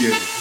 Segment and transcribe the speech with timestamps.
[0.00, 0.39] together.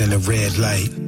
[0.00, 1.07] And a red light.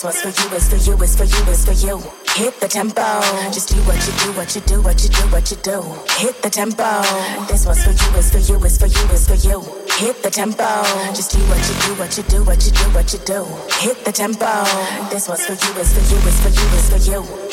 [0.00, 1.98] This one's for you, it's for you, it's for you, it's for you.
[2.32, 3.20] Hit the tempo.
[3.52, 5.82] Just do what you do, what you do, what you do, what you do.
[6.16, 7.02] Hit the tempo.
[7.48, 9.60] This one's for you, it's for you, it's for you, it's for you.
[9.98, 10.64] Hit the tempo.
[11.12, 13.44] Just do what you do, what you do, what you do, what you do.
[13.76, 14.64] Hit the tempo.
[15.10, 17.49] This one's for you, it's for you, it's for you, it's for you.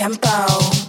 [0.00, 0.79] tempo.